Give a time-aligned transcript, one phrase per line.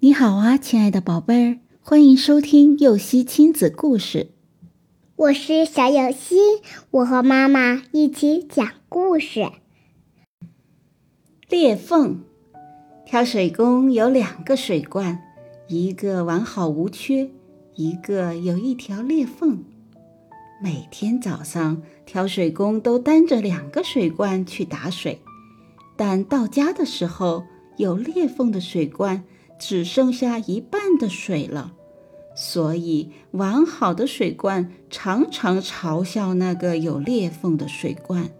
[0.00, 4.30] 你好啊，亲爱的宝贝儿，欢迎收听幼熙亲子故事。
[5.16, 6.36] 我是小幼熙，
[6.92, 9.50] 我和妈妈一起讲故事。
[11.48, 12.20] 裂缝，
[13.04, 15.20] 挑水工有两个水罐，
[15.66, 17.30] 一个完好无缺，
[17.74, 19.64] 一个有一条裂缝。
[20.62, 25.20] 每天早上，挑水工都担着两个水罐去打水，
[25.96, 27.42] 但到家的时候，
[27.78, 29.24] 有裂缝的水罐。
[29.58, 31.72] 只剩下一半的水了，
[32.34, 38.30] 所以完好的水罐常常嘲笑那个有裂缝的水罐，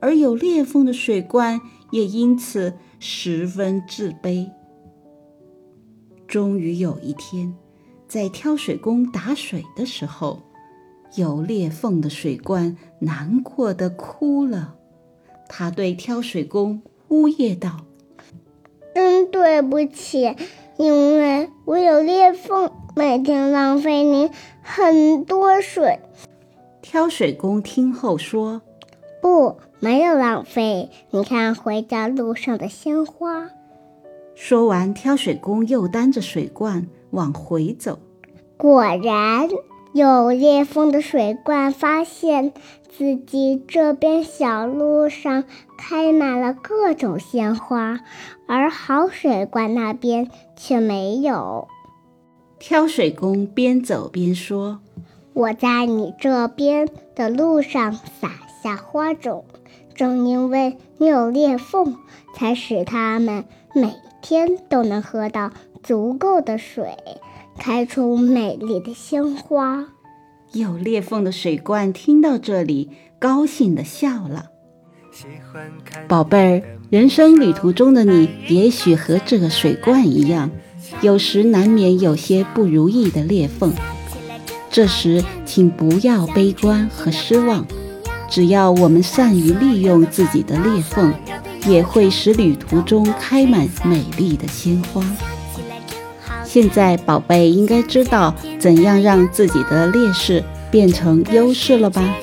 [0.00, 4.50] 而有裂缝的水罐也因此十分自卑。
[6.26, 7.54] 终于有一天，
[8.08, 10.40] 在挑水工打水的时候，
[11.16, 14.74] 有裂缝的水罐难过的哭了，
[15.46, 17.84] 他对挑水工呜咽道。
[18.94, 20.36] 真对不起，
[20.76, 24.30] 因为我有裂缝，每天浪费您
[24.62, 26.00] 很多水。
[26.82, 28.60] 挑水工听后说
[29.22, 30.90] ：“不，没有浪费。
[31.10, 33.48] 你看回家路上的鲜花。”
[34.34, 37.98] 说完，挑水工又担着水罐往回走。
[38.56, 39.48] 果然。
[39.92, 42.54] 有裂缝的水罐发现
[42.88, 45.44] 自己这边小路上
[45.76, 48.00] 开满了各种鲜花，
[48.46, 51.68] 而好水罐那边却没有。
[52.58, 54.80] 挑水工边走边说
[55.34, 58.30] ：“我在你这边的路上撒
[58.62, 59.44] 下花种，
[59.94, 61.96] 正因为你有裂缝，
[62.34, 65.50] 才使它们每天都能喝到
[65.82, 66.96] 足够的水。”
[67.58, 69.86] 开出美丽的鲜花。
[70.52, 74.46] 有裂缝的水罐听到这里，高兴地笑了。
[76.08, 80.50] 宝贝儿，人生旅途中的你，也许和这个水罐一样，
[81.00, 83.72] 有时难免有些不如意的裂缝。
[84.70, 87.66] 这时，请不要悲观和失望，
[88.30, 91.12] 只要我们善于利用自己的裂缝，
[91.66, 95.04] 也会使旅途中开满美丽的鲜花。
[96.52, 102.14] 现在，宝贝应该知道怎样让自己的劣势变成优势了吧？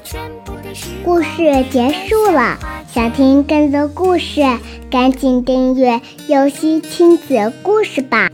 [1.04, 2.56] 故事结束了，
[2.94, 4.44] 想听更多故事，
[4.92, 8.30] 赶紧订阅“游戏亲子故事”吧。